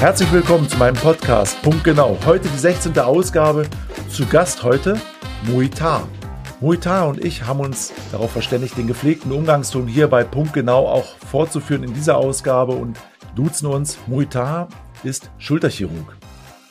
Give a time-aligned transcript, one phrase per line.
[0.00, 2.16] Herzlich willkommen zu meinem Podcast Punkt Genau.
[2.24, 2.96] Heute die 16.
[3.00, 3.66] Ausgabe.
[4.08, 4.96] Zu Gast heute
[5.42, 6.06] Muitar.
[6.60, 11.16] Muitar und ich haben uns darauf verständigt, den gepflegten Umgangston hier bei Punkt Genau auch
[11.16, 12.96] fortzuführen in dieser Ausgabe und
[13.34, 13.98] duzen uns.
[14.06, 14.68] Muitar
[15.02, 16.16] ist Schulterchirurg.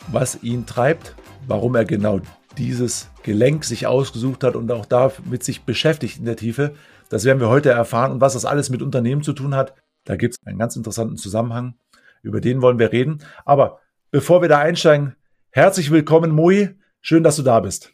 [0.10, 1.14] Was ihn treibt,
[1.48, 2.22] warum er genau
[2.58, 6.76] dieses Gelenk sich ausgesucht hat und auch damit sich beschäftigt in der Tiefe,
[7.10, 9.74] das werden wir heute erfahren und was das alles mit Unternehmen zu tun hat.
[10.06, 11.76] Da gibt es einen ganz interessanten Zusammenhang.
[12.22, 13.24] Über den wollen wir reden.
[13.46, 13.80] Aber
[14.12, 15.16] bevor wir da einsteigen,
[15.52, 16.70] herzlich willkommen, Mui.
[17.02, 17.94] Schön, dass du da bist.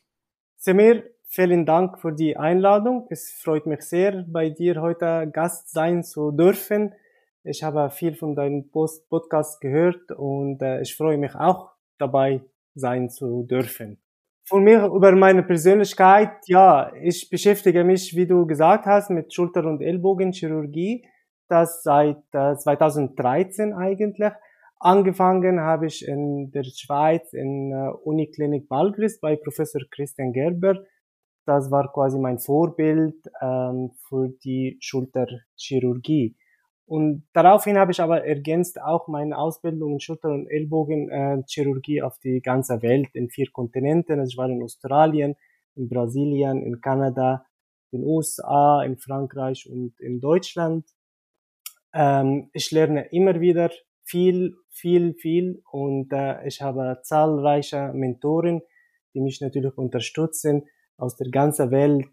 [0.58, 3.08] Semir, vielen Dank für die Einladung.
[3.10, 6.94] Es freut mich sehr, bei dir heute Gast sein zu dürfen.
[7.44, 12.42] Ich habe viel von deinem Post Podcast gehört und äh, ich freue mich auch dabei
[12.74, 13.98] sein zu dürfen.
[14.46, 19.66] Von mir über meine Persönlichkeit, ja, ich beschäftige mich, wie du gesagt hast, mit Schulter-
[19.66, 21.06] und Ellbogenchirurgie
[21.48, 24.32] das seit äh, 2013 eigentlich.
[24.80, 30.84] Angefangen habe ich in der Schweiz in äh, Uniklinik Balgris bei Professor Christian Gerber.
[31.46, 36.36] Das war quasi mein Vorbild ähm, für die Schulterchirurgie.
[36.86, 42.42] Und daraufhin habe ich aber ergänzt auch meine Ausbildung in Schulter- und Ellbogenchirurgie auf die
[42.42, 44.20] ganze Welt in vier Kontinenten.
[44.20, 45.36] Also ich war in Australien,
[45.76, 47.46] in Brasilien, in Kanada,
[47.92, 50.86] in USA, in Frankreich und in Deutschland.
[51.94, 53.70] Ähm, ich lerne immer wieder
[54.04, 58.62] viel, viel, viel und äh, ich habe zahlreiche Mentoren,
[59.14, 60.64] die mich natürlich unterstützen
[60.98, 62.08] aus der ganzen Welt.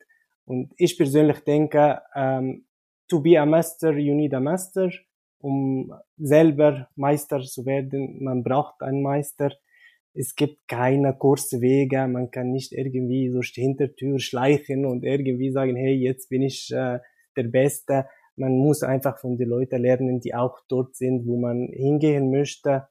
[0.44, 2.66] Und ich persönlich denke, ähm,
[3.08, 4.90] to be a master, you need a master.
[5.42, 9.52] Um selber Meister zu werden, man braucht einen Meister.
[10.12, 15.50] Es gibt keine kurzen Wege, man kann nicht irgendwie durch die Hintertür schleichen und irgendwie
[15.50, 16.98] sagen, hey, jetzt bin ich äh,
[17.36, 21.68] der Beste man muss einfach von den Leuten lernen, die auch dort sind, wo man
[21.72, 22.88] hingehen möchte.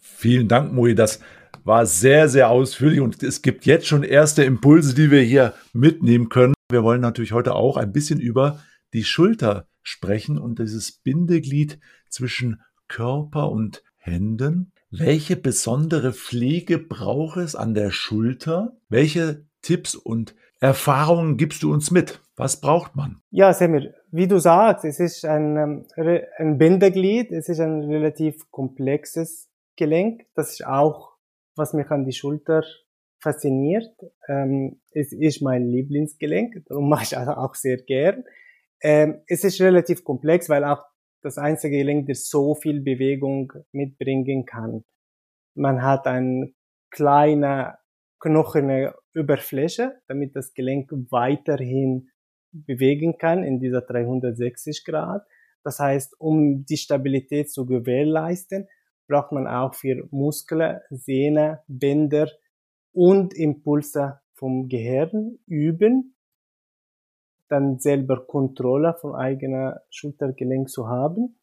[0.00, 0.94] Vielen Dank, Mui.
[0.94, 1.20] Das
[1.64, 6.28] war sehr, sehr ausführlich und es gibt jetzt schon erste Impulse, die wir hier mitnehmen
[6.28, 6.54] können.
[6.70, 8.60] Wir wollen natürlich heute auch ein bisschen über
[8.92, 14.72] die Schulter sprechen und dieses Bindeglied zwischen Körper und Händen.
[14.90, 18.76] Welche besondere Pflege braucht es an der Schulter?
[18.88, 22.20] Welche Tipps und Erfahrungen gibst du uns mit?
[22.36, 23.22] Was braucht man?
[23.30, 28.50] Ja, Semir, wie du sagst, es ist ein, ähm, ein Bindeglied, es ist ein relativ
[28.50, 30.26] komplexes Gelenk.
[30.34, 31.16] Das ist auch,
[31.54, 32.64] was mich an die Schulter
[33.20, 33.94] fasziniert.
[34.28, 38.24] Ähm, es ist mein Lieblingsgelenk, darum mache ich auch sehr gern.
[38.82, 40.82] Ähm, es ist relativ komplex, weil auch
[41.22, 44.84] das einzige Gelenk, das so viel Bewegung mitbringen kann.
[45.54, 46.52] Man hat eine
[46.90, 47.78] kleine
[48.18, 52.10] knochene Überfläche, damit das Gelenk weiterhin
[52.54, 55.26] bewegen kann in dieser 360 Grad.
[55.62, 58.68] Das heißt, um die Stabilität zu gewährleisten,
[59.08, 62.28] braucht man auch für Muskeln, Sehnen, Bänder
[62.92, 66.14] und Impulse vom Gehirn üben,
[67.48, 71.38] dann selber Kontrolle von eigener Schultergelenk zu haben.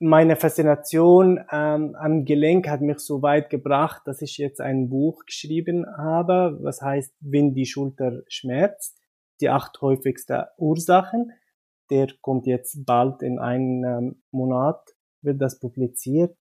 [0.00, 5.24] Meine Faszination ähm, am Gelenk hat mich so weit gebracht, dass ich jetzt ein Buch
[5.24, 8.98] geschrieben habe, was heißt, wenn die Schulter schmerzt
[9.40, 11.32] die acht häufigsten Ursachen.
[11.90, 16.36] Der kommt jetzt bald in einem ähm, Monat, wird das publiziert.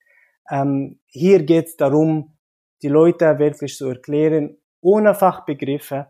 [0.49, 2.37] Ähm, hier geht es darum,
[2.81, 6.07] die Leute wirklich zu erklären, ohne Fachbegriffe,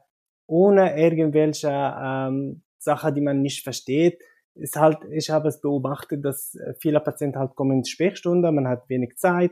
[0.47, 4.21] ohne irgendwelche ähm, Sachen, die man nicht versteht.
[4.55, 8.51] Ist halt, ich habe es beobachtet, dass äh, viele Patienten halt kommen in die Sprechstunde,
[8.51, 9.51] man hat wenig Zeit,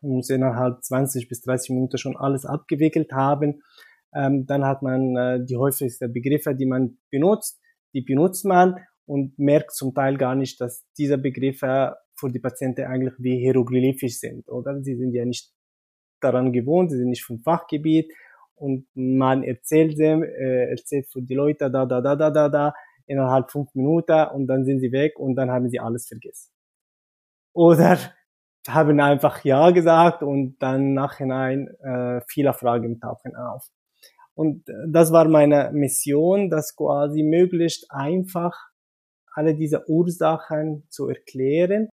[0.00, 3.62] man muss innerhalb 20 bis 30 Minuten schon alles abgewickelt haben.
[4.14, 7.60] Ähm, dann hat man äh, die häufigsten Begriffe, die man benutzt,
[7.92, 12.86] die benutzt man und merkt zum Teil gar nicht, dass diese Begriffe für die Patienten
[12.86, 14.82] eigentlich wie hieroglyphisch sind, oder?
[14.82, 15.52] Sie sind ja nicht
[16.20, 18.12] daran gewohnt, sie sind nicht vom Fachgebiet
[18.54, 22.74] und man erzählt dem, äh, erzählt für die Leute da, da, da, da, da, da,
[23.06, 26.50] innerhalb fünf Minuten und dann sind sie weg und dann haben sie alles vergessen.
[27.52, 27.98] Oder
[28.68, 33.66] haben einfach Ja gesagt und dann nachhinein äh, viele Fragen tauchen auf.
[34.36, 38.54] Und äh, das war meine Mission, das quasi möglichst einfach
[39.32, 41.88] alle diese Ursachen zu erklären.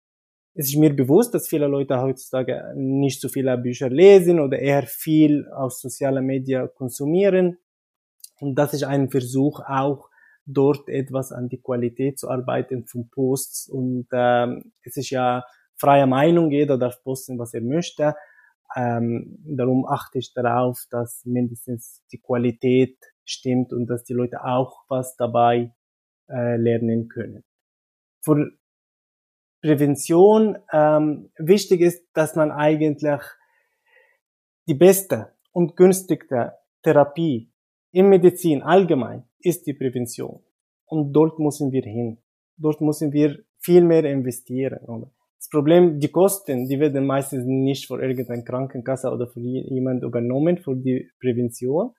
[0.55, 4.83] Es ist mir bewusst, dass viele Leute heutzutage nicht so viele Bücher lesen oder eher
[4.83, 7.59] viel aus sozialen Medien konsumieren.
[8.41, 10.11] Und das ist ein Versuch auch,
[10.47, 13.69] dort etwas an die Qualität zu arbeiten von Posts.
[13.69, 15.45] Und ähm, es ist ja
[15.77, 18.15] freie Meinung, jeder darf posten, was er möchte.
[18.77, 24.85] Ähm, darum achte ich darauf, dass mindestens die Qualität stimmt und dass die Leute auch
[24.89, 25.75] was dabei
[26.29, 27.45] äh, lernen können.
[28.23, 28.51] Für
[29.63, 33.21] Prävention ähm, wichtig ist, dass man eigentlich
[34.67, 37.53] die beste und günstigste Therapie
[37.93, 40.43] in Medizin allgemein ist die Prävention.
[40.87, 42.19] Und dort müssen wir hin.
[42.57, 45.11] Dort müssen wir viel mehr investieren.
[45.41, 50.59] Das Problem, die Kosten, die werden meistens nicht von irgendeiner Krankenkasse oder von jemand übernommen
[50.59, 51.95] für die Prävention.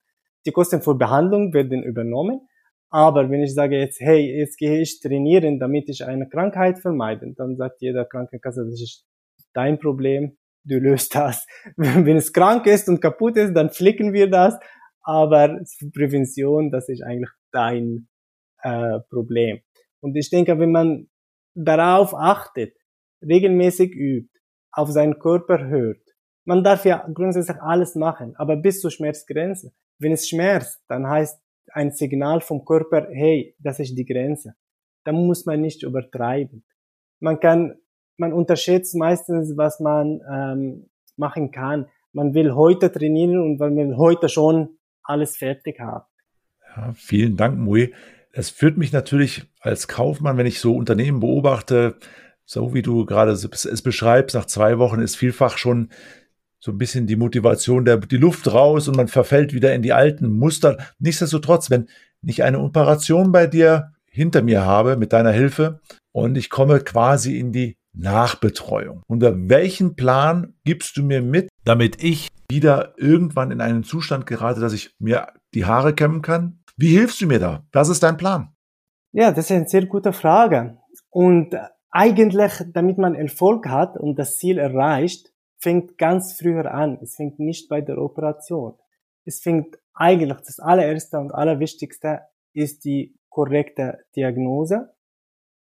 [0.46, 2.48] Die Kosten für Behandlung werden übernommen.
[2.92, 7.34] Aber wenn ich sage jetzt, hey, jetzt gehe ich trainieren, damit ich eine Krankheit vermeide,
[7.36, 9.08] dann sagt jeder Krankenkasse, das ist
[9.54, 11.48] dein Problem, du löst das.
[11.78, 14.56] Wenn es krank ist und kaputt ist, dann flicken wir das.
[15.02, 15.60] Aber
[15.96, 18.08] Prävention, das ist eigentlich dein
[18.62, 19.62] äh, Problem.
[20.00, 21.08] Und ich denke, wenn man
[21.56, 22.76] darauf achtet,
[23.22, 24.30] regelmäßig übt,
[24.72, 26.02] auf seinen Körper hört,
[26.46, 29.72] man darf ja grundsätzlich alles machen, aber bis zur Schmerzgrenze.
[30.00, 31.40] Wenn es schmerzt, dann heißt
[31.72, 34.56] ein Signal vom Körper, hey, das ist die Grenze.
[35.04, 36.64] Da muss man nicht übertreiben.
[37.20, 37.76] Man kann,
[38.18, 41.88] man unterschätzt meistens, was man ähm, machen kann.
[42.14, 46.06] Man will heute trainieren und man will heute schon alles fertig haben.
[46.76, 47.94] Ja, vielen Dank, Mui.
[48.34, 51.98] Es führt mich natürlich als Kaufmann, wenn ich so Unternehmen beobachte,
[52.46, 55.90] so wie du gerade es beschreibst, nach zwei Wochen ist vielfach schon
[56.60, 59.94] so ein bisschen die Motivation, der, die Luft raus und man verfällt wieder in die
[59.94, 60.78] alten Muster.
[61.00, 61.88] Nichtsdestotrotz, wenn
[62.24, 65.80] ich eine Operation bei dir hinter mir habe mit deiner Hilfe
[66.12, 69.04] und ich komme quasi in die Nachbetreuung.
[69.08, 74.60] Unter welchen Plan gibst du mir mit, damit ich wieder irgendwann in einen Zustand gerate,
[74.60, 76.60] dass ich mir die Haare kämmen kann?
[76.78, 77.66] Wie hilfst du mir da?
[77.72, 78.54] Was ist dein Plan?
[79.14, 80.78] Ja, das ist eine sehr gute Frage.
[81.10, 81.56] Und
[81.92, 86.98] eigentlich, damit man Erfolg hat und das Ziel erreicht, fängt ganz früher an.
[87.02, 88.74] Es fängt nicht bei der Operation.
[89.26, 92.22] Es fängt eigentlich das allererste und allerwichtigste
[92.54, 94.94] ist die korrekte Diagnose,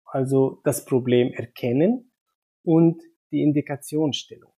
[0.06, 2.12] also das Problem erkennen
[2.64, 4.54] und die Indikationsstellung.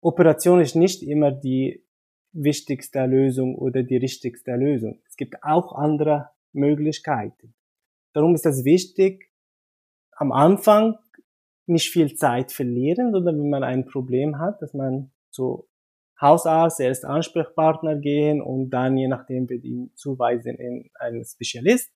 [0.00, 1.84] Operation ist nicht immer die
[2.32, 5.00] wichtigste Lösung oder die richtigste Lösung.
[5.08, 7.54] Es gibt auch andere Möglichkeiten.
[8.12, 9.31] Darum ist es wichtig,
[10.22, 10.96] am Anfang
[11.66, 15.68] nicht viel Zeit verlieren, oder wenn man ein Problem hat, dass man zu
[16.20, 21.92] Hausarzt, erst Ansprechpartner gehen und dann je nachdem wird ihn zuweisen in einen Spezialist.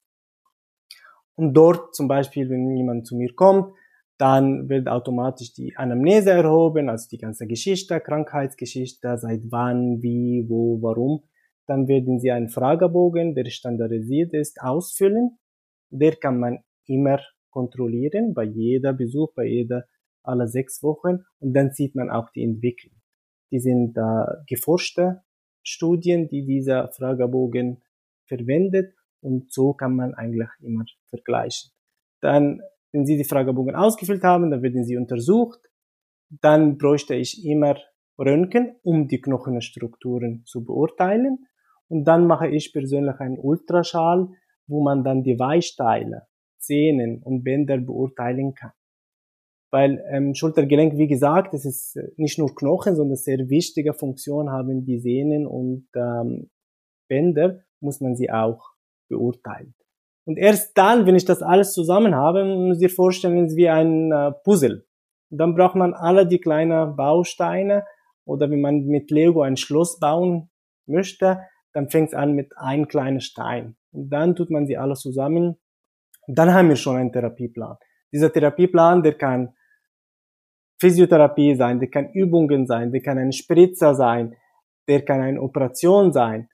[1.37, 3.73] Und dort zum Beispiel, wenn jemand zu mir kommt,
[4.19, 10.83] dann wird automatisch die Anamnese erhoben, also die ganze Geschichte, Krankheitsgeschichte, seit wann, wie, wo,
[10.83, 11.23] warum.
[11.69, 15.39] Dann werden Sie einen Fragebogen, der standardisiert ist, ausfüllen.
[15.91, 17.21] Der kann man immer
[17.57, 19.87] kontrollieren, bei jeder Besuch, bei jeder
[20.23, 22.95] alle sechs Wochen und dann sieht man auch die Entwicklung.
[23.51, 25.23] Die sind äh, geforschte
[25.63, 27.83] Studien, die dieser Fragebogen
[28.27, 31.71] verwendet und so kann man eigentlich immer vergleichen.
[32.21, 32.61] Dann,
[32.93, 35.61] wenn Sie die Fragebogen ausgefüllt haben, dann werden Sie untersucht.
[36.29, 37.77] Dann bräuchte ich immer
[38.19, 41.47] Röntgen, um die Knochenstrukturen zu beurteilen.
[41.89, 44.29] Und dann mache ich persönlich einen Ultraschall,
[44.67, 46.27] wo man dann die Weichteile
[46.67, 48.73] Sehnen und Bänder beurteilen kann.
[49.71, 54.51] Weil ähm, Schultergelenk, wie gesagt, es ist äh, nicht nur Knochen, sondern sehr wichtige Funktion
[54.51, 56.51] haben die Sehnen und ähm,
[57.09, 58.73] Bänder, muss man sie auch
[59.09, 59.75] beurteilen.
[60.25, 63.69] Und erst dann, wenn ich das alles zusammen habe, muss ich vorstellen, es ist wie
[63.69, 64.85] ein äh, Puzzle.
[65.31, 67.85] Und dann braucht man alle die kleinen Bausteine
[68.25, 70.51] oder wenn man mit Lego ein Schloss bauen
[70.87, 71.41] möchte,
[71.73, 73.77] dann fängt es an mit einem kleinen Stein.
[73.93, 75.57] Und dann tut man sie alle zusammen
[76.27, 77.77] dann haben wir schon einen Therapieplan.
[78.13, 79.55] Dieser Therapieplan, der kann
[80.79, 84.37] Physiotherapie sein, der kann Übungen sein, der kann ein Spritzer sein,
[84.89, 86.49] der kann eine Operation sein.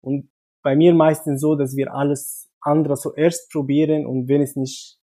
[0.00, 0.30] Und
[0.62, 4.98] bei mir meistens so, dass wir alles andere zuerst probieren und wenn es nicht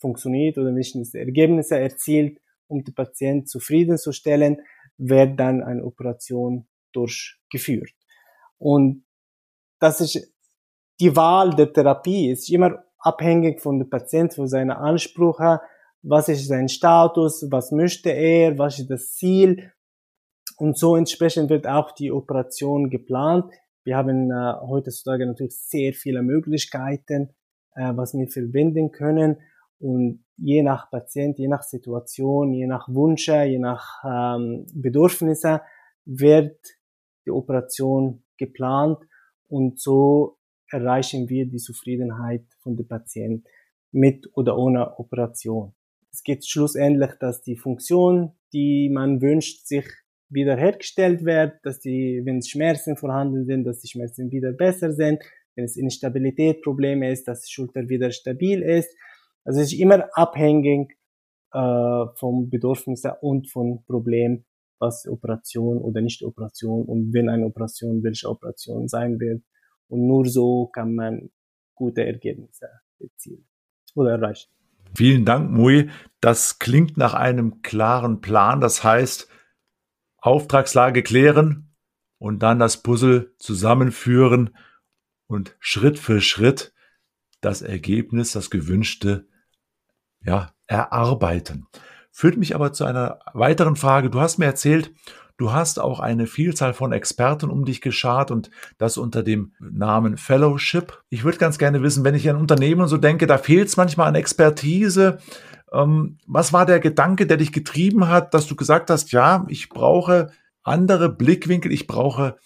[0.00, 4.58] funktioniert oder nicht Ergebnisse erzielt, um den Patienten zufriedenzustellen,
[4.98, 7.92] wird dann eine Operation durchgeführt.
[8.58, 9.04] Und
[9.78, 10.32] das ist
[11.00, 15.58] die Wahl der Therapie ist immer abhängig von dem Patient, von seinen Ansprüchen,
[16.02, 19.72] was ist sein Status, was möchte er, was ist das Ziel.
[20.58, 23.52] Und so entsprechend wird auch die Operation geplant.
[23.84, 27.34] Wir haben äh, heutzutage natürlich sehr viele Möglichkeiten,
[27.74, 29.38] äh, was wir verwenden können.
[29.80, 35.62] Und je nach Patient, je nach Situation, je nach Wünsche, je nach ähm, Bedürfnisse
[36.04, 36.56] wird
[37.26, 38.98] die Operation geplant.
[39.48, 40.38] Und so
[40.72, 43.44] erreichen wir die Zufriedenheit von dem Patienten
[43.92, 45.74] mit oder ohne Operation.
[46.10, 49.86] Es geht schlussendlich, dass die Funktion, die man wünscht, sich
[50.28, 55.22] wiederhergestellt wird, dass die, wenn Schmerzen vorhanden sind, dass die Schmerzen wieder besser sind,
[55.54, 58.94] wenn es Instabilität Probleme ist, dass die Schulter wieder stabil ist.
[59.44, 60.96] Also es ist immer abhängig
[61.52, 64.46] äh, von Bedürfnissen und von Problemen,
[64.78, 69.42] was Operation oder nicht Operation und wenn eine Operation, welche Operation sein wird.
[69.92, 71.30] Und nur so kann man
[71.74, 72.66] gute Ergebnisse
[72.98, 73.46] erzielen
[73.94, 74.50] oder erreichen.
[74.96, 75.90] Vielen Dank, Mui.
[76.22, 78.62] Das klingt nach einem klaren Plan.
[78.62, 79.28] Das heißt,
[80.16, 81.74] Auftragslage klären
[82.16, 84.56] und dann das Puzzle zusammenführen
[85.26, 86.72] und Schritt für Schritt
[87.42, 89.28] das Ergebnis, das gewünschte,
[90.24, 91.66] ja, erarbeiten.
[92.10, 94.08] Führt mich aber zu einer weiteren Frage.
[94.08, 94.90] Du hast mir erzählt,
[95.42, 100.16] du hast auch eine Vielzahl von Experten um dich geschart und das unter dem Namen
[100.16, 101.02] Fellowship.
[101.10, 104.06] Ich würde ganz gerne wissen, wenn ich an Unternehmen so denke, da fehlt es manchmal
[104.06, 105.18] an Expertise.
[105.72, 109.68] Ähm, was war der Gedanke, der dich getrieben hat, dass du gesagt hast, ja, ich
[109.68, 110.30] brauche
[110.62, 112.36] andere Blickwinkel, ich brauche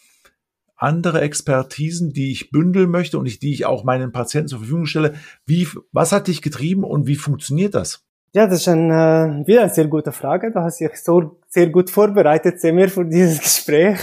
[0.75, 4.87] andere Expertisen, die ich bündeln möchte und ich, die ich auch meinen Patienten zur Verfügung
[4.87, 5.15] stelle.
[5.45, 8.07] Wie, was hat dich getrieben und wie funktioniert das?
[8.37, 10.51] Ja, das ist ein, äh, wieder eine sehr gute Frage.
[10.53, 13.99] Da hast du dich so sehr gut vorbereitet, Semir, für dieses Gespräch.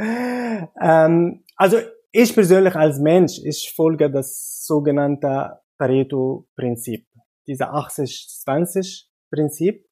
[0.00, 1.76] ähm, also
[2.12, 7.06] ich persönlich als Mensch, ich folge das sogenannte Pareto-Prinzip,
[7.46, 9.84] dieser 80-20-Prinzip.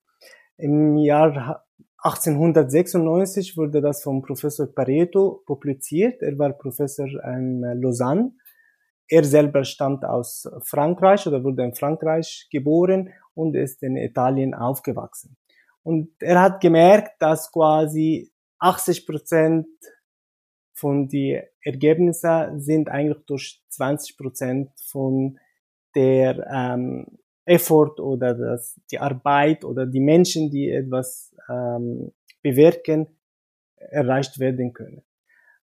[0.57, 1.67] Im Jahr
[1.99, 6.23] 1896 wurde das vom Professor Pareto publiziert.
[6.23, 8.33] Er war Professor in Lausanne.
[9.07, 15.37] Er selber stammt aus Frankreich oder wurde in Frankreich geboren und ist in Italien aufgewachsen.
[15.87, 19.69] Und er hat gemerkt, dass quasi 80 Prozent
[20.73, 25.39] von die Ergebnisse sind eigentlich durch 20 Prozent von
[25.95, 27.07] der ähm,
[27.45, 32.11] Effort oder das, die Arbeit oder die Menschen, die etwas ähm,
[32.43, 33.07] bewirken,
[33.77, 35.05] erreicht werden können.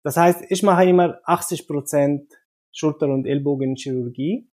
[0.04, 2.32] Das heißt, ich mache immer 80 Prozent
[2.72, 4.51] Schulter- und Ellbogenchirurgie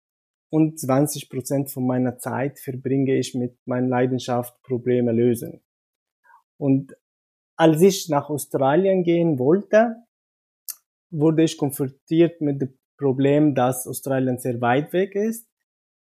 [0.51, 5.63] und 20 Prozent von meiner Zeit verbringe ich mit meiner Leidenschaft Probleme lösen.
[6.57, 6.97] Und
[7.57, 9.97] als ich nach Australien gehen wollte,
[11.11, 15.47] wurde ich konfrontiert mit dem Problem, dass Australien sehr weit weg ist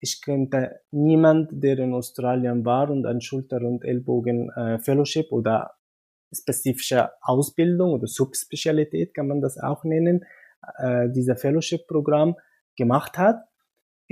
[0.02, 5.76] ich könnte niemand, der in Australien war und ein Schulter- und Ellbogen äh, Fellowship oder
[6.34, 10.25] spezifische Ausbildung oder Subspezialität kann man das auch nennen,
[10.78, 12.34] äh, dieser Fellowship-Programm
[12.76, 13.44] gemacht hat.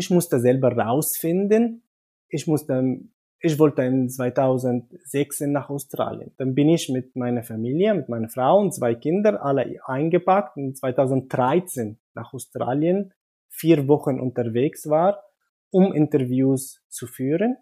[0.00, 1.82] Ich musste selber rausfinden.
[2.30, 3.00] Ich musste,
[3.38, 6.32] ich wollte in 2006 nach Australien.
[6.38, 10.78] Dann bin ich mit meiner Familie, mit meiner Frau und zwei Kindern alle eingepackt und
[10.78, 13.12] 2013 nach Australien
[13.50, 15.22] vier Wochen unterwegs war
[15.70, 17.58] um Interviews zu führen.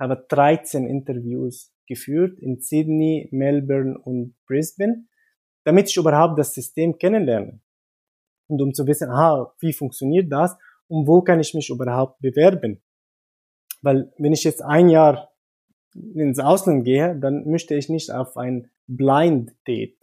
[0.00, 5.06] Habe 13 Interviews geführt in Sydney, Melbourne und Brisbane,
[5.64, 7.60] damit ich überhaupt das System kennenlerne.
[8.48, 10.56] Und um zu wissen, aha, wie funktioniert das
[10.88, 12.82] und wo kann ich mich überhaupt bewerben.
[13.82, 15.30] Weil wenn ich jetzt ein Jahr
[15.94, 19.98] ins Ausland gehe, dann möchte ich nicht auf ein Blind Date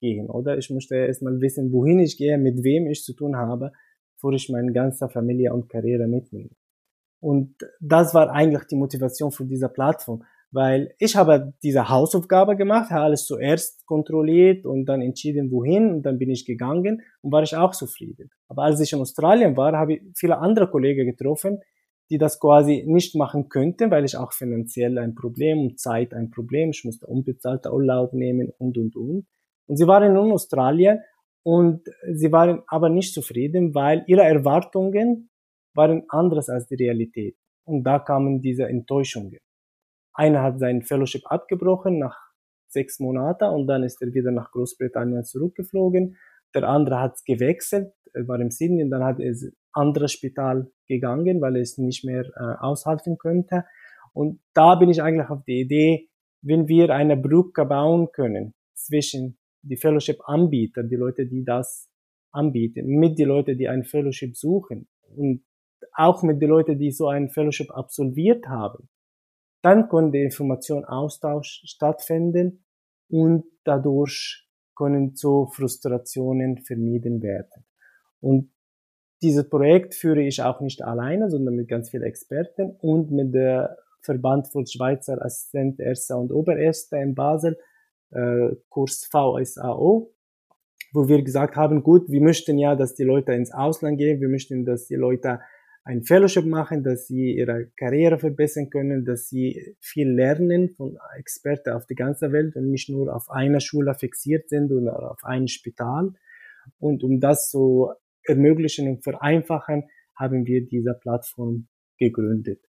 [0.00, 0.58] gehen, oder?
[0.58, 3.72] Ich möchte erstmal wissen, wohin ich gehe, mit wem ich zu tun habe,
[4.14, 6.50] bevor ich meine ganze Familie und Karriere mitnehme.
[7.20, 12.90] Und das war eigentlich die Motivation für diese Plattform, weil ich habe diese Hausaufgabe gemacht,
[12.90, 17.42] habe alles zuerst kontrolliert und dann entschieden, wohin und dann bin ich gegangen und war
[17.42, 18.30] ich auch zufrieden.
[18.48, 21.60] Aber als ich in Australien war, habe ich viele andere Kollegen getroffen,
[22.10, 26.30] die das quasi nicht machen könnten, weil ich auch finanziell ein Problem und Zeit ein
[26.30, 29.26] Problem, ich musste unbezahlter Urlaub nehmen und und und.
[29.66, 31.00] Und sie waren in Australien
[31.44, 35.30] und sie waren aber nicht zufrieden, weil ihre Erwartungen
[35.74, 37.36] waren anderes als die Realität.
[37.64, 39.38] Und da kamen diese Enttäuschungen.
[40.12, 42.16] Einer hat sein Fellowship abgebrochen nach
[42.68, 46.16] sechs Monaten und dann ist er wieder nach Großbritannien zurückgeflogen.
[46.54, 51.40] Der andere hat gewechselt, war im Sydney und dann hat er ins andere Spital gegangen,
[51.40, 53.64] weil er es nicht mehr äh, aushalten könnte.
[54.12, 56.08] Und da bin ich eigentlich auf die Idee,
[56.42, 61.88] wenn wir eine Brücke bauen können zwischen die Fellowship-Anbieter, die Leute, die das
[62.32, 65.44] anbieten, mit die Leute, die ein Fellowship suchen und
[65.92, 68.88] auch mit den Leuten, die so ein Fellowship absolviert haben.
[69.62, 72.64] Dann kann der Informationsaustausch stattfinden
[73.08, 77.64] und dadurch können so Frustrationen vermieden werden.
[78.20, 78.50] Und
[79.22, 83.76] dieses Projekt führe ich auch nicht alleine, sondern mit ganz vielen Experten und mit der
[84.00, 87.58] Verband von Schweizer Assistent Erster und Oberärzte in Basel,
[88.12, 90.10] äh, Kurs VSAO,
[90.92, 94.28] wo wir gesagt haben, gut, wir möchten ja, dass die Leute ins Ausland gehen, wir
[94.28, 95.40] möchten, dass die Leute
[95.84, 101.70] ein Fellowship machen, dass sie ihre Karriere verbessern können, dass sie viel lernen von Experten
[101.70, 105.48] auf die ganze Welt und nicht nur auf einer Schule fixiert sind oder auf ein
[105.48, 106.12] Spital.
[106.78, 107.90] Und um das zu
[108.24, 109.84] ermöglichen und vereinfachen,
[110.14, 111.68] haben wir diese Plattform
[111.98, 112.62] gegründet.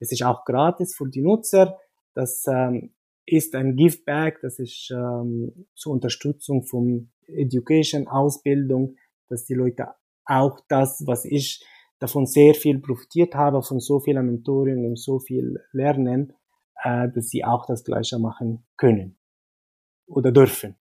[0.00, 1.78] Es ist auch gratis für die Nutzer.
[2.14, 2.94] Das ähm,
[3.26, 8.96] ist ein Giftbag, das ist ähm, zur Unterstützung von Education, Ausbildung,
[9.28, 9.88] dass die Leute
[10.24, 11.64] auch das, was ich
[11.98, 16.32] davon sehr viel profitiert habe, von so vielen Mentoren und so viel lernen,
[16.82, 19.16] äh, dass sie auch das Gleiche machen können
[20.06, 20.76] oder dürfen.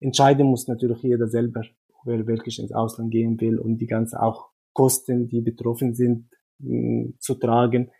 [0.00, 1.62] Entscheiden muss natürlich jeder selber,
[2.04, 7.14] wer wirklich ins Ausland gehen will und die ganzen auch Kosten, die betroffen sind, mh,
[7.18, 7.90] zu tragen.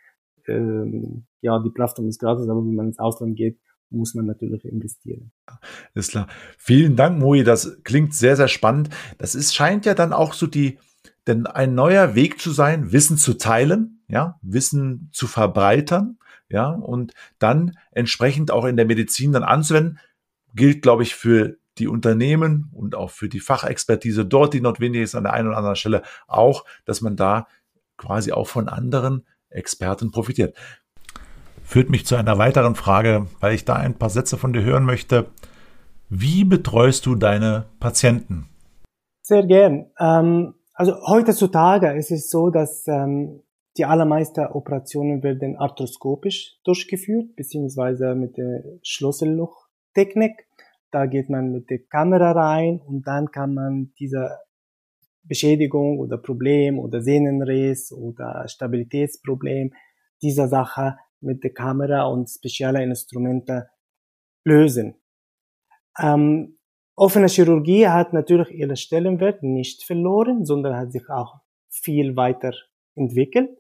[0.46, 3.58] Ähm, ja, die Plattform ist gratis, aber wenn man ins Ausland geht,
[3.90, 5.32] muss man natürlich investieren.
[5.94, 6.28] Ist klar.
[6.58, 7.42] Vielen Dank, Moi.
[7.44, 8.90] Das klingt sehr, sehr spannend.
[9.18, 10.78] Das ist, scheint ja dann auch so die,
[11.26, 16.18] denn ein neuer Weg zu sein, Wissen zu teilen, ja, Wissen zu verbreitern,
[16.49, 19.99] ja, und dann entsprechend auch in der Medizin dann anzuwenden,
[20.54, 25.14] gilt, glaube ich, für die Unternehmen und auch für die Fachexpertise dort, die notwendig ist
[25.14, 27.49] an der einen oder anderen Stelle, auch, dass man da
[27.97, 30.56] quasi auch von anderen Experten profitiert
[31.66, 34.85] führt mich zu einer weiteren Frage, weil ich da ein paar Sätze von dir hören
[34.85, 35.26] möchte.
[36.09, 38.49] Wie betreust du deine Patienten?
[39.23, 39.90] Sehr gern.
[39.99, 43.42] Ähm, also heutzutage ist es so, dass ähm,
[43.78, 50.47] die allermeisten Operationen werden arthroskopisch durchgeführt, beziehungsweise mit der Schlüssellochtechnik.
[50.90, 54.38] Da geht man mit der Kamera rein und dann kann man diese
[55.25, 59.73] Beschädigung oder Problem oder Sehnenriss oder Stabilitätsproblem
[60.23, 63.68] dieser Sache mit der Kamera und spezielle Instrumente
[64.45, 64.95] lösen.
[65.99, 66.55] Ähm,
[66.96, 72.52] offene Chirurgie hat natürlich ihren Stellenwert nicht verloren, sondern hat sich auch viel weiter
[72.94, 73.50] entwickelt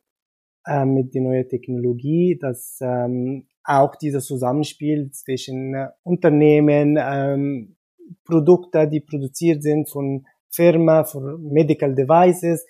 [0.66, 7.76] äh, mit der neuen Technologie, dass ähm, auch dieses Zusammenspiel zwischen äh, Unternehmen, ähm,
[8.24, 12.66] Produkte, die produziert sind von Firma, von Medical Devices,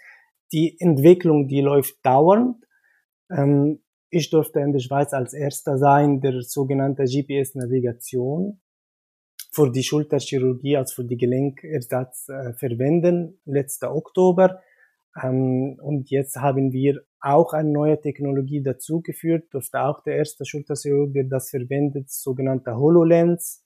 [0.52, 2.56] die Entwicklung, die läuft dauernd.
[3.30, 8.60] Ähm, ich durfte in der Schweiz als erster sein, der sogenannte GPS-Navigation
[9.56, 14.60] für die Schulterchirurgie, also für die Gelenkersatz äh, verwenden, letzter Oktober.
[15.22, 21.14] Ähm, und jetzt haben wir auch eine neue Technologie dazugeführt, durfte auch der erste Schulterchirurg,
[21.14, 23.64] der das verwendet, sogenannte HoloLens.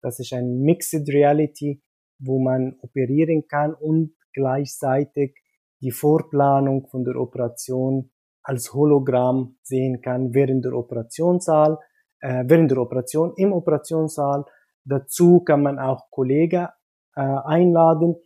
[0.00, 1.82] Das ist ein Mixed Reality,
[2.20, 5.34] wo man operieren kann und gleichzeitig
[5.80, 8.12] die Vorplanung von der Operation
[8.44, 11.78] als Hologramm sehen kann während der Operationssaal,
[12.20, 14.44] äh, während der Operation im Operationssaal.
[14.84, 16.68] Dazu kann man auch Kollegen
[17.14, 18.16] äh, einladen,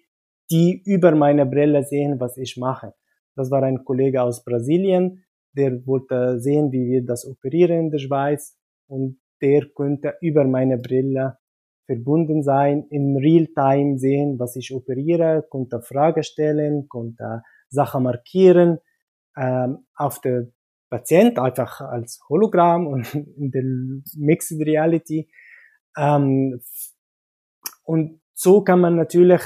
[0.51, 2.95] die über meine Brille sehen, was ich mache.
[3.35, 7.99] Das war ein Kollege aus Brasilien, der wollte sehen, wie wir das operieren in der
[7.99, 11.39] Schweiz und der könnte über meine Brille
[11.87, 18.79] verbunden sein, in Realtime sehen, was ich operiere, konnte Fragen stellen, konnte Sachen markieren,
[19.37, 20.49] ähm, auf der
[20.91, 23.63] Patient einfach als Hologramm und in der
[24.17, 25.29] Mixed Reality.
[25.97, 26.61] Ähm,
[27.85, 29.41] und so kann man natürlich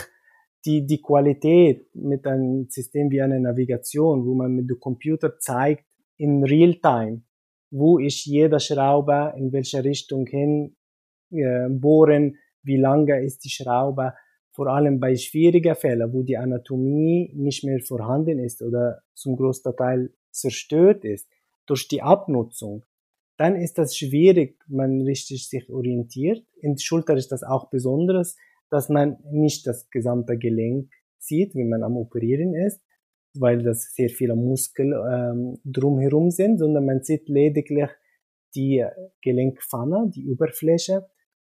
[0.64, 5.86] die, die Qualität mit einem System wie einer Navigation, wo man mit dem Computer zeigt
[6.16, 7.22] in Realtime,
[7.70, 10.76] wo ist jeder Schraube, in welche Richtung hin
[11.30, 14.14] äh, bohren, wie lange ist die Schraube,
[14.52, 19.74] vor allem bei schwierigen Fällen, wo die Anatomie nicht mehr vorhanden ist oder zum großen
[19.76, 21.28] Teil zerstört ist.
[21.66, 22.84] Durch die Abnutzung,
[23.40, 26.44] dann ist das schwierig, man richtig sich orientiert.
[26.60, 28.36] In der Schulter ist das auch besonders,
[28.68, 32.82] dass man nicht das gesamte Gelenk sieht, wenn man am Operieren ist,
[33.32, 37.88] weil das sehr viele Muskeln ähm, drumherum sind, sondern man sieht lediglich
[38.54, 38.84] die
[39.22, 41.08] Gelenkpfanne, die Oberfläche,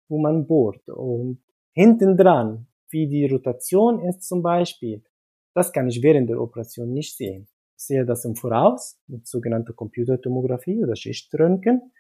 [0.09, 0.89] wo man bohrt.
[0.89, 5.03] Und hinten dran wie die Rotation ist zum Beispiel,
[5.55, 7.49] das kann ich während der Operation nicht sehen.
[7.81, 11.93] Sehe das im Voraus mit sogenannter Computertomographie oder Schichtröntgen.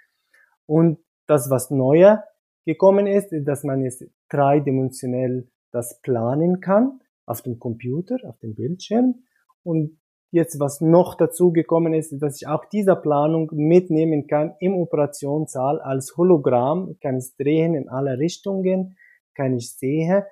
[0.66, 2.24] Und das, was neuer
[2.66, 8.54] gekommen ist, ist, dass man jetzt dreidimensionell das planen kann auf dem Computer, auf dem
[8.54, 9.22] Bildschirm.
[9.62, 9.98] Und
[10.30, 15.80] jetzt, was noch dazu gekommen ist, dass ich auch diese Planung mitnehmen kann im Operationssaal
[15.80, 18.96] als Hologramm, ich kann es drehen in alle Richtungen,
[19.34, 20.24] kann ich sehen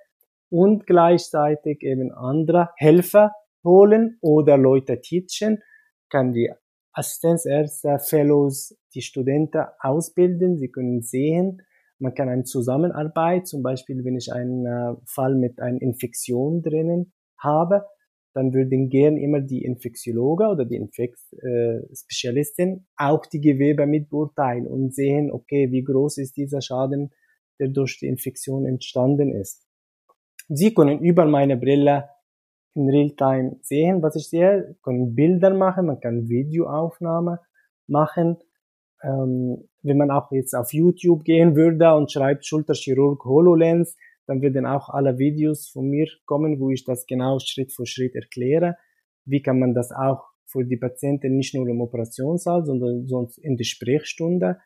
[0.51, 3.33] und gleichzeitig eben andere Helfer
[3.68, 5.62] holen oder Leute teachen,
[6.11, 6.50] kann die
[6.92, 11.62] Assistenzärzte, Fellows, die Studenten ausbilden, sie können sehen,
[12.00, 17.12] man kann eine Zusammenarbeit, zum Beispiel wenn ich einen äh, Fall mit einer Infektion drinnen
[17.37, 17.85] habe,
[18.35, 24.68] dann würden gern immer die Infektiologe oder die Infekt-Spezialistin äh, auch die Gewebe mit beurteilen
[24.68, 27.11] und sehen, okay, wie groß ist dieser Schaden,
[27.59, 29.66] der durch die Infektion entstanden ist.
[30.48, 32.09] Sie können über meine Brille
[32.74, 37.40] in Realtime sehen, was ich sehe, können Bilder machen, man kann Videoaufnahme
[37.87, 38.37] machen.
[39.02, 44.66] Ähm, wenn man auch jetzt auf YouTube gehen würde und schreibt Schulterchirurg HoloLens, dann würden
[44.66, 48.76] auch alle Videos von mir kommen, wo ich das genau Schritt für Schritt erkläre.
[49.24, 53.57] Wie kann man das auch für die Patienten nicht nur im Operationssaal, sondern sonst in
[53.57, 54.59] der Sprechstunde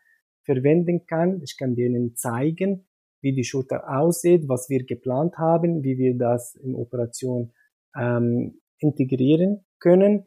[0.45, 1.41] verwenden kann.
[1.43, 2.87] Ich kann denen zeigen,
[3.21, 7.53] wie die Schulter aussieht, was wir geplant haben, wie wir das in Operation
[7.97, 10.27] ähm, integrieren können.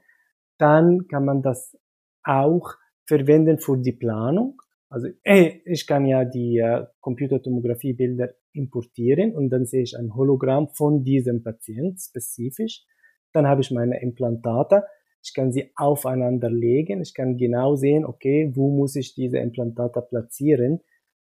[0.58, 1.78] Dann kann man das
[2.23, 2.75] auch
[3.06, 4.62] verwenden für die Planung.
[4.89, 11.04] Also ich kann ja die äh, Computertomographie-Bilder importieren und dann sehe ich ein Hologramm von
[11.04, 12.86] diesem Patient spezifisch.
[13.34, 14.84] Dann habe ich meine Implantate.
[15.21, 17.01] Ich kann sie aufeinander legen.
[17.01, 20.82] Ich kann genau sehen, okay, wo muss ich diese Implantate platzieren,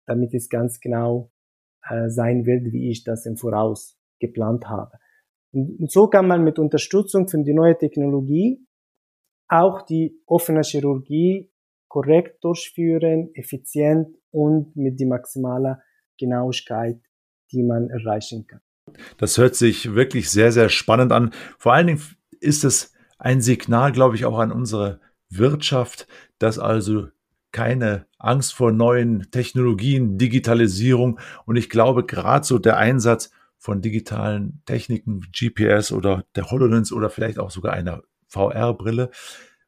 [0.07, 1.31] damit es ganz genau
[1.89, 4.99] äh, sein wird, wie ich das im Voraus geplant habe.
[5.53, 8.67] Und so kann man mit Unterstützung von der neuen Technologie
[9.49, 11.51] auch die offene Chirurgie
[11.89, 15.83] korrekt durchführen, effizient und mit die maximale
[16.19, 17.01] Genauigkeit,
[17.53, 18.61] die man erreichen kann.
[19.19, 21.33] Das hört sich wirklich sehr, sehr spannend an.
[21.59, 22.03] Vor allen Dingen
[22.41, 26.07] ist es ein Signal, glaube ich, auch an unsere Wirtschaft,
[26.39, 27.09] dass also
[27.53, 34.63] keine Angst vor neuen Technologien, Digitalisierung und ich glaube gerade so der Einsatz von digitalen
[34.67, 39.11] Techniken, GPS oder der HoloLens oder vielleicht auch sogar einer VR-Brille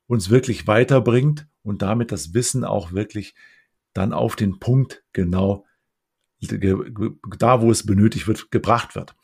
[0.06, 3.34] uns wirklich weiterbringt und damit das Wissen auch wirklich
[3.92, 5.64] dann auf den Punkt genau
[7.38, 9.14] da, wo es benötigt wird, gebracht wird.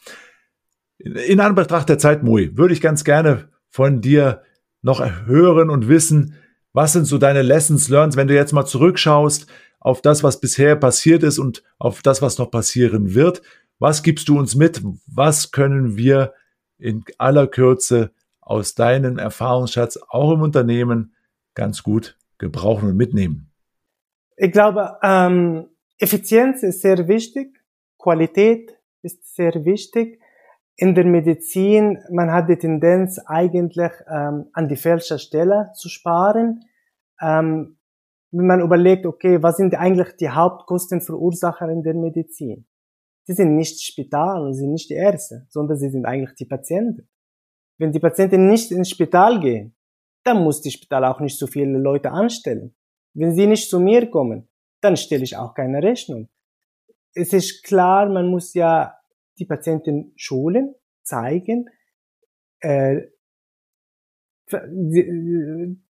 [0.98, 4.42] In Anbetracht der Zeit, Mui, würde ich ganz gerne von dir
[4.82, 6.34] noch hören und wissen,
[6.72, 9.46] was sind so deine Lessons learned, wenn du jetzt mal zurückschaust
[9.78, 13.42] auf das, was bisher passiert ist und auf das, was noch passieren wird?
[13.86, 14.82] Was gibst du uns mit?
[15.06, 16.32] Was können wir
[16.78, 21.14] in aller Kürze aus deinem Erfahrungsschatz auch im Unternehmen
[21.52, 23.52] ganz gut gebrauchen und mitnehmen?
[24.38, 25.68] Ich glaube, ähm,
[25.98, 27.60] Effizienz ist sehr wichtig,
[27.98, 30.18] Qualität ist sehr wichtig.
[30.76, 36.64] In der Medizin, man hat die Tendenz eigentlich ähm, an die falsche Stelle zu sparen.
[37.20, 37.76] Ähm,
[38.30, 42.66] wenn man überlegt, okay, was sind eigentlich die Hauptkostenverursacher in der Medizin?
[43.26, 47.08] Die sind nicht Spital, sie sind nicht die Ärzte, sondern sie sind eigentlich die Patienten.
[47.78, 49.74] Wenn die Patienten nicht ins Spital gehen,
[50.24, 52.74] dann muss die Spital auch nicht so viele Leute anstellen.
[53.14, 54.48] Wenn sie nicht zu mir kommen,
[54.80, 56.28] dann stelle ich auch keine Rechnung.
[57.14, 58.94] Es ist klar, man muss ja
[59.38, 61.66] die Patienten schulen, zeigen.
[62.60, 63.02] Äh,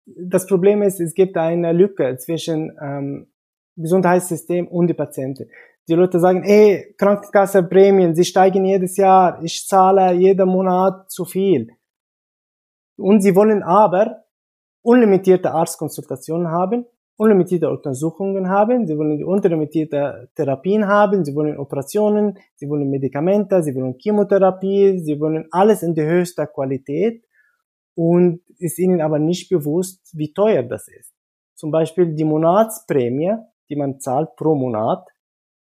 [0.05, 3.33] das Problem ist, es gibt eine Lücke zwischen ähm,
[3.75, 5.49] Gesundheitssystem und die Patienten.
[5.87, 11.25] Die Leute sagen, hey, Krankenkasse, Prämien, sie steigen jedes Jahr, ich zahle jeden Monat zu
[11.25, 11.67] viel.
[12.97, 14.23] Und sie wollen aber
[14.81, 22.67] unlimitierte Arztkonsultationen haben unlimitierte Untersuchungen haben, sie wollen unlimitierte Therapien haben, sie wollen Operationen, sie
[22.69, 27.23] wollen Medikamente, sie wollen Chemotherapie, sie wollen alles in der höchsten Qualität
[27.95, 31.13] und ist ihnen aber nicht bewusst, wie teuer das ist.
[31.55, 33.35] Zum Beispiel die Monatsprämie,
[33.69, 35.07] die man zahlt pro Monat,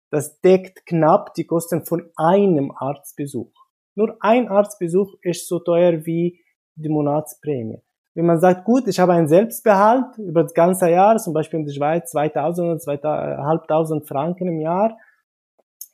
[0.10, 3.52] das deckt knapp die Kosten von einem Arztbesuch.
[3.96, 6.39] Nur ein Arztbesuch ist so teuer wie
[6.76, 7.82] die Monatsprämie.
[8.13, 11.65] Wenn man sagt, gut, ich habe einen Selbstbehalt über das ganze Jahr, zum Beispiel in
[11.65, 14.98] der Schweiz 2000 oder 2500 Franken im Jahr,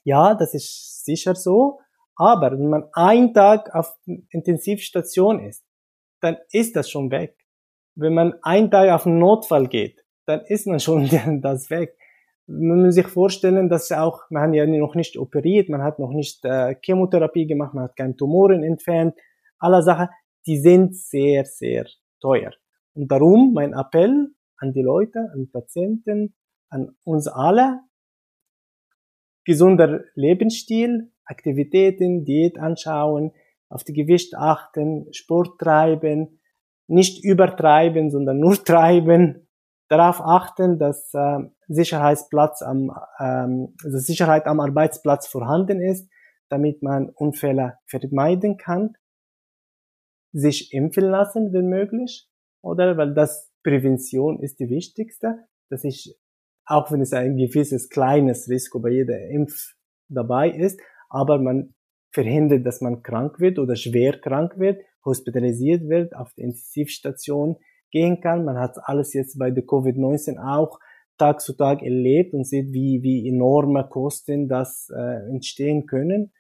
[0.04, 1.80] ja, das ist sicher so.
[2.16, 3.96] Aber wenn man einen Tag auf
[4.30, 5.66] Intensivstation ist,
[6.22, 7.36] dann ist das schon weg.
[7.96, 11.10] Wenn man einen Tag auf einen Notfall geht, dann ist man schon
[11.42, 11.98] das weg.
[12.46, 16.12] Man muss sich vorstellen, dass auch, man hat ja noch nicht operiert, man hat noch
[16.12, 19.16] nicht äh, Chemotherapie gemacht, man hat keine Tumoren entfernt,
[19.60, 20.10] alle Sachen,
[20.46, 21.86] die sind sehr, sehr
[22.20, 22.52] teuer.
[22.94, 26.36] Und darum mein Appell an die Leute, an die Patienten,
[26.70, 27.80] an uns alle,
[29.46, 33.32] gesunder Lebensstil, Aktivitäten, Diät anschauen,
[33.70, 36.40] auf die Gewicht achten, Sport treiben,
[36.88, 39.48] nicht übertreiben, sondern nur treiben,
[39.90, 46.10] darauf achten, dass äh, Sicherheitsplatz am, ähm, also Sicherheit am Arbeitsplatz vorhanden ist,
[46.50, 48.96] damit man Unfälle vermeiden kann
[50.34, 52.28] sich impfen lassen, wenn möglich,
[52.62, 52.98] oder?
[52.98, 56.18] Weil das Prävention ist die wichtigste, dass ich,
[56.66, 59.76] auch wenn es ein gewisses kleines Risiko bei jeder Impf
[60.10, 61.76] dabei ist, aber man
[62.12, 67.58] verhindert, dass man krank wird oder schwer krank wird, hospitalisiert wird, auf die Intensivstation
[67.94, 68.44] gehen kann.
[68.44, 70.80] Man hat alles jetzt bei der Covid-19 auch
[71.18, 76.34] Tag zu Tag erlebt und sieht, wie, wie enorme Kosten das äh, entstehen können.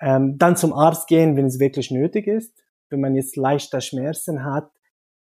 [0.00, 4.44] Ähm, dann zum Arzt gehen, wenn es wirklich nötig ist wenn man jetzt leichter Schmerzen
[4.44, 4.70] hat,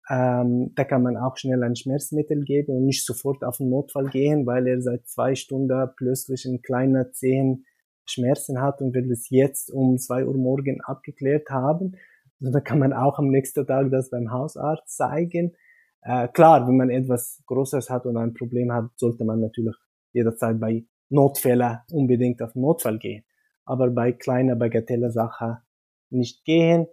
[0.08, 4.06] Ähm, da kann man auch schnell ein Schmerzmittel geben und nicht sofort auf den Notfall
[4.08, 7.64] gehen, weil er seit zwei Stunden plötzlich ein kleiner Zehen
[8.04, 11.96] Schmerzen hat und will es jetzt um zwei Uhr morgen abgeklärt haben.
[12.40, 15.56] Also da kann man auch am nächsten Tag das beim Hausarzt zeigen.
[16.02, 19.74] Äh, klar, wenn man etwas Großes hat und ein Problem hat, sollte man natürlich
[20.12, 23.24] jederzeit bei Notfällen unbedingt auf Notfall gehen.
[23.64, 25.62] Aber bei kleiner Bagatelle Sache
[26.10, 26.86] nicht gehen.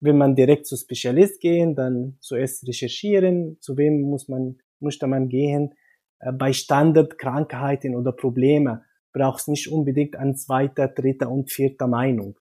[0.00, 5.28] Wenn man direkt zu Spezialist gehen, dann zuerst recherchieren, zu wem muss man, möchte man
[5.28, 5.74] gehen.
[6.20, 12.38] Äh, bei Standardkrankheiten oder Probleme braucht es nicht unbedingt an zweiter, dritter und vierter Meinung.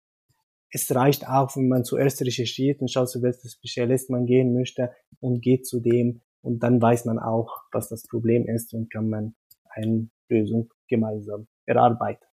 [0.69, 4.91] Es reicht auch, wenn man zuerst recherchiert und schaut, zu welchem Spezialist man gehen möchte
[5.19, 9.09] und geht zu dem und dann weiß man auch, was das Problem ist und kann
[9.09, 9.35] man
[9.69, 12.25] eine Lösung gemeinsam erarbeiten.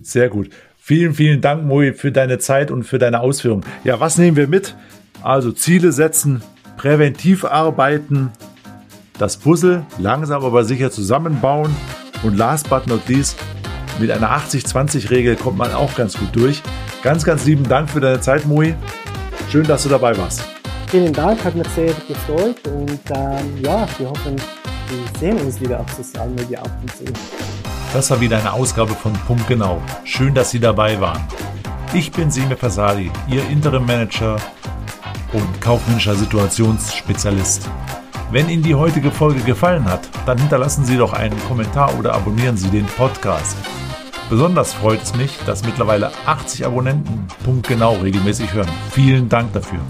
[0.00, 0.50] Sehr gut.
[0.76, 3.64] Vielen, vielen Dank, Moi, für deine Zeit und für deine Ausführungen.
[3.84, 4.76] Ja, was nehmen wir mit?
[5.22, 6.42] Also Ziele setzen,
[6.76, 8.30] präventiv arbeiten,
[9.18, 11.74] das Puzzle langsam aber sicher zusammenbauen
[12.22, 13.38] und last but not least,
[14.00, 16.62] mit einer 80-20-Regel kommt man auch ganz gut durch.
[17.04, 18.72] Ganz, ganz lieben Dank für deine Zeit, Moi.
[19.50, 20.42] Schön, dass du dabei warst.
[20.86, 25.80] Vielen Dank, hat mich sehr gefreut und ähm, ja, wir hoffen, wir sehen uns wieder
[25.80, 27.04] auf sozialen Medien ab und zu.
[27.92, 29.82] Das war wieder eine Ausgabe von Punkt Genau.
[30.04, 31.22] Schön, dass Sie dabei waren.
[31.92, 34.36] Ich bin Sime Fasadi, Ihr Interim Manager
[35.34, 37.68] und kaufmännischer Situationsspezialist.
[38.30, 42.56] Wenn Ihnen die heutige Folge gefallen hat, dann hinterlassen Sie doch einen Kommentar oder abonnieren
[42.56, 43.58] Sie den Podcast.
[44.30, 48.68] Besonders freut es mich, dass mittlerweile 80 Abonnenten punktgenau regelmäßig hören.
[48.90, 49.80] Vielen Dank dafür.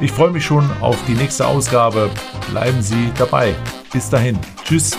[0.00, 2.10] Ich freue mich schon auf die nächste Ausgabe.
[2.50, 3.54] Bleiben Sie dabei.
[3.92, 4.38] Bis dahin.
[4.64, 4.96] Tschüss.